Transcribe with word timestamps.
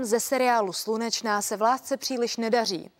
Ze 0.00 0.20
seriálu 0.20 0.72
Slunečná 0.72 1.42
se 1.42 1.56
v 1.56 1.62
lásce 1.62 1.96
příliš 1.96 2.36
nedaří. 2.36 2.90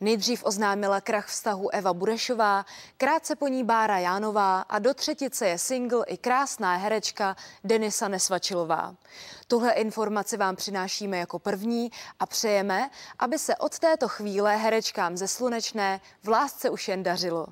Nejdřív 0.00 0.44
oznámila 0.44 1.00
krach 1.00 1.26
vztahu 1.26 1.74
Eva 1.74 1.94
Burešová, 1.94 2.66
krátce 2.96 3.36
po 3.36 3.48
ní 3.48 3.64
Bára 3.64 3.98
Jánová 3.98 4.60
a 4.60 4.78
do 4.78 4.94
třetice 4.94 5.48
je 5.48 5.58
single 5.58 6.04
i 6.06 6.16
krásná 6.16 6.76
herečka 6.76 7.36
Denisa 7.64 8.08
Nesvačilová. 8.08 8.94
Tuhle 9.48 9.72
informaci 9.72 10.36
vám 10.36 10.56
přinášíme 10.56 11.18
jako 11.18 11.38
první 11.38 11.90
a 12.20 12.26
přejeme, 12.26 12.90
aby 13.18 13.38
se 13.38 13.56
od 13.56 13.78
této 13.78 14.08
chvíle 14.08 14.56
herečkám 14.56 15.16
ze 15.16 15.28
Slunečné 15.28 16.00
v 16.22 16.28
lásce 16.28 16.70
už 16.70 16.88
jen 16.88 17.02
dařilo. 17.02 17.46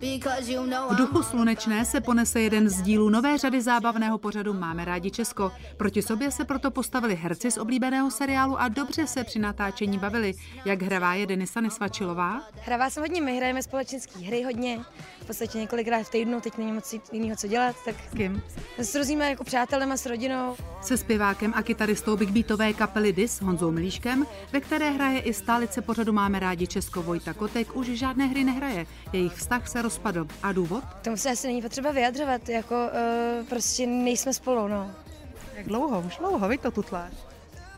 V 0.00 0.96
duchu 0.96 1.22
slunečné 1.22 1.84
se 1.84 2.00
ponese 2.00 2.40
jeden 2.40 2.68
z 2.68 2.82
dílů 2.82 3.10
nové 3.10 3.38
řady 3.38 3.62
zábavného 3.62 4.18
pořadu 4.18 4.52
Máme 4.52 4.84
rádi 4.84 5.10
Česko. 5.10 5.52
Proti 5.76 6.02
sobě 6.02 6.30
se 6.30 6.44
proto 6.44 6.70
postavili 6.70 7.16
herci 7.16 7.50
z 7.50 7.58
oblíbeného 7.58 8.10
seriálu 8.10 8.60
a 8.60 8.68
dobře 8.68 9.06
se 9.06 9.24
při 9.24 9.38
natáčení 9.38 9.98
bavili. 9.98 10.34
Jak 10.64 10.82
hravá 10.82 11.14
je 11.14 11.26
Denisa 11.26 11.60
Nesvačilová? 11.60 12.40
Hravá 12.60 12.90
jsem 12.90 13.02
hodně, 13.02 13.20
my 13.20 13.36
hrajeme 13.36 13.62
společenské 13.62 14.18
hry 14.18 14.42
hodně, 14.42 14.80
v 15.24 15.26
podstatě 15.26 15.58
několikrát 15.58 16.02
v 16.02 16.10
týdnu, 16.10 16.40
teď 16.40 16.58
není 16.58 16.72
moc 16.72 16.94
jiného 17.12 17.36
co 17.36 17.46
dělat, 17.46 17.76
tak 17.84 17.94
S 18.10 18.16
kým? 18.16 18.42
s 18.78 18.94
různými 18.94 19.28
jako 19.30 19.44
přátelem 19.44 19.92
a 19.92 19.96
s 19.96 20.06
rodinou. 20.06 20.56
Se 20.82 20.96
zpěvákem 20.96 21.52
a 21.56 21.62
kytaristou 21.62 22.16
Big 22.16 22.30
Beatové 22.30 22.72
kapely 22.72 23.12
Dis 23.12 23.40
Honzou 23.40 23.70
Milíškem, 23.70 24.26
ve 24.52 24.60
které 24.60 24.90
hraje 24.90 25.20
i 25.20 25.34
stálice 25.34 25.82
pořadu 25.82 26.12
Máme 26.12 26.38
rádi 26.40 26.66
Česko 26.66 27.02
Vojta 27.02 27.34
Kotek, 27.34 27.76
už 27.76 27.86
žádné 27.86 28.26
hry 28.26 28.44
nehraje. 28.44 28.86
Jejich 29.12 29.32
vztah 29.32 29.68
se 29.68 29.82
rozpadl. 29.82 30.26
A 30.42 30.52
důvod? 30.52 30.84
Tomu 31.02 31.16
se 31.16 31.30
asi 31.30 31.46
není 31.46 31.62
potřeba 31.62 31.90
vyjadřovat, 31.90 32.48
jako 32.48 32.74
uh, 32.74 33.46
prostě 33.46 33.86
nejsme 33.86 34.34
spolu, 34.34 34.68
no. 34.68 34.90
Jak 35.56 35.66
dlouho? 35.66 36.04
Už 36.06 36.16
dlouho, 36.16 36.48
vy 36.48 36.58
to 36.58 36.70
tutláš. 36.70 37.12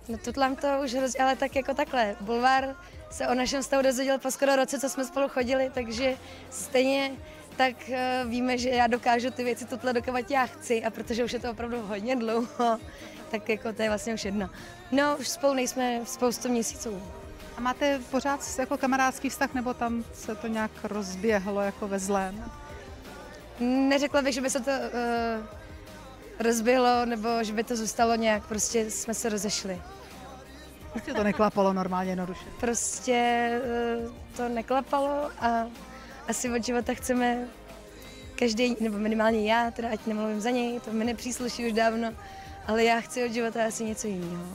No 0.09 0.19
tutlám 0.19 0.57
to 0.57 0.69
už 0.85 0.95
hrozně, 0.95 1.21
ale 1.21 1.37
tak 1.37 1.57
jako 1.57 1.75
takhle. 1.75 2.17
Bulvár 2.21 2.77
se 3.11 3.29
o 3.29 3.35
našem 3.35 3.63
stavu 3.63 3.83
dozvěděl 3.83 4.19
po 4.19 4.31
skoro 4.31 4.57
roce, 4.57 4.81
co 4.81 4.89
jsme 4.89 5.05
spolu 5.05 5.29
chodili, 5.29 5.71
takže 5.75 6.17
stejně 6.51 7.13
tak 7.57 7.75
uh, 7.89 8.31
víme, 8.31 8.59
že 8.59 8.69
já 8.69 8.87
dokážu 8.87 9.31
ty 9.31 9.45
věci 9.45 9.65
tutle 9.65 9.93
dokovat 9.93 10.31
já 10.31 10.47
chci 10.47 10.85
a 10.85 10.91
protože 10.91 11.25
už 11.25 11.33
je 11.33 11.39
to 11.39 11.51
opravdu 11.51 11.81
hodně 11.81 12.17
dlouho, 12.17 12.79
tak 13.31 13.49
jako 13.49 13.73
to 13.73 13.83
je 13.83 13.89
vlastně 13.89 14.15
už 14.15 14.25
jedno. 14.25 14.51
No, 14.93 15.17
už 15.17 15.29
spolu 15.29 15.55
nejsme 15.55 16.01
spoustu 16.05 16.49
měsíců. 16.49 17.03
A 17.57 17.61
máte 17.61 18.01
pořád 18.11 18.41
jako 18.59 18.79
kamarádský 18.79 19.29
vztah, 19.29 19.55
nebo 19.55 19.75
tam 19.75 20.05
se 20.15 20.35
to 20.35 20.47
nějak 20.47 20.71
rozběhlo 20.85 21.61
jako 21.61 21.89
ve 21.89 21.99
zlém? 21.99 22.51
Neřekla 23.61 24.23
bych, 24.23 24.35
že 24.35 24.41
by 24.41 24.51
se 24.51 24.61
to 24.61 24.71
uh, 24.71 25.47
rozběhlo, 26.39 27.05
nebo 27.05 27.29
že 27.45 27.53
by 27.53 27.65
to 27.65 27.77
zůstalo 27.77 28.15
nějak, 28.15 28.47
prostě 28.47 28.91
jsme 28.91 29.15
se 29.15 29.29
rozešli. 29.29 29.83
Prostě 30.97 31.15
to 31.15 31.25
neklapalo 31.25 31.73
normálně 31.73 32.11
jednoduše. 32.11 32.45
Prostě 32.61 33.51
uh, 34.05 34.13
to 34.37 34.49
neklapalo 34.49 35.31
a 35.41 35.67
asi 36.29 36.51
od 36.51 36.65
života 36.65 36.95
chceme 36.95 37.49
každý, 38.39 38.77
nebo 38.81 38.99
minimálně 38.99 39.53
já, 39.53 39.71
teda 39.71 39.89
ať 39.89 40.07
nemluvím 40.07 40.41
za 40.41 40.51
něj, 40.51 40.81
to 40.81 40.93
mi 40.93 41.05
nepřísluší 41.05 41.67
už 41.67 41.73
dávno, 41.73 42.13
ale 42.67 42.85
já 42.85 43.01
chci 43.01 43.25
od 43.25 43.33
života 43.33 43.67
asi 43.67 43.85
něco 43.85 44.07
jiného. 44.07 44.47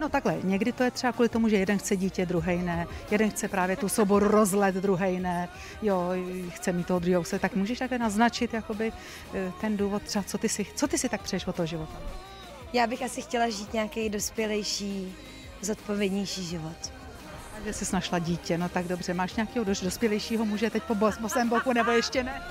No 0.00 0.08
takhle, 0.08 0.36
někdy 0.42 0.72
to 0.72 0.82
je 0.82 0.90
třeba 0.90 1.12
kvůli 1.12 1.28
tomu, 1.28 1.48
že 1.48 1.56
jeden 1.56 1.78
chce 1.78 1.96
dítě, 1.96 2.26
druhý 2.26 2.56
ne. 2.56 2.86
Jeden 3.10 3.30
chce 3.30 3.48
právě 3.48 3.76
tu 3.76 3.88
soboru 3.88 4.28
rozlet, 4.28 4.74
druhý 4.74 5.20
ne. 5.20 5.48
Jo, 5.82 6.10
chce 6.48 6.72
mít 6.72 6.86
toho 6.86 7.00
druhého 7.00 7.24
se. 7.24 7.38
Tak 7.38 7.56
můžeš 7.56 7.78
takhle 7.78 7.98
naznačit 7.98 8.54
jakoby, 8.54 8.92
eh, 9.34 9.52
ten 9.60 9.76
důvod 9.76 10.02
třeba, 10.02 10.22
co 10.22 10.38
ty 10.38 10.48
si, 10.48 10.66
co 10.74 10.88
ty 10.88 10.98
si 10.98 11.08
tak 11.08 11.22
přeješ 11.22 11.46
od 11.46 11.56
toho 11.56 11.66
života? 11.66 11.98
Já 12.72 12.86
bych 12.86 13.02
asi 13.02 13.22
chtěla 13.22 13.48
žít 13.48 13.72
nějaký 13.72 14.08
dospělejší, 14.08 15.14
zodpovědnější 15.62 16.44
život. 16.44 16.92
Takže 17.54 17.72
jsi 17.72 17.94
našla 17.94 18.18
dítě, 18.18 18.58
no 18.58 18.68
tak 18.68 18.88
dobře. 18.88 19.14
Máš 19.14 19.34
nějakého 19.34 19.64
dospělejšího 19.64 20.44
muže 20.44 20.70
teď 20.70 20.82
po 20.82 20.94
bos- 20.94 21.20
bosém 21.20 21.48
boku, 21.48 21.72
nebo 21.72 21.90
ještě 21.90 22.22
ne? 22.22 22.42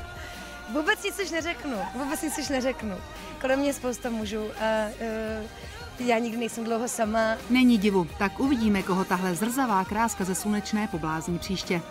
Vůbec 0.74 1.04
nic 1.04 1.20
už 1.20 1.32
neřeknu, 1.32 1.78
vůbec 1.96 2.22
nic 2.22 2.38
už 2.38 2.50
neřeknu. 2.50 2.96
Kolem 3.42 3.60
mě 3.60 3.70
je 3.70 3.74
spousta 3.74 4.10
mužů 4.10 4.52
a 4.60 4.86
uh, 6.00 6.08
já 6.08 6.20
nikdy 6.20 6.38
nejsem 6.38 6.64
dlouho 6.64 6.88
sama. 6.88 7.36
Není 7.50 7.78
divu, 7.78 8.08
tak 8.20 8.40
uvidíme, 8.40 8.84
koho 8.84 9.06
tahle 9.06 9.36
zrzavá 9.36 9.86
kráska 9.86 10.24
ze 10.24 10.36
slunečné 10.36 10.88
poblázní 10.88 11.40
příště. 11.40 11.82